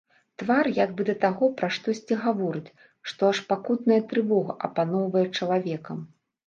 Твар 0.43 0.69
як 0.77 0.93
бы 1.01 1.05
да 1.09 1.15
таго 1.25 1.49
пра 1.59 1.69
штосьці 1.77 2.19
гаворыць, 2.23 2.73
што 3.11 3.31
аж 3.35 3.45
пакутная 3.53 4.01
трывога 4.11 4.61
апаноўвае 4.71 5.27
чалавекам! 5.39 6.07